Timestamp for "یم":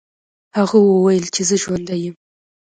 2.03-2.15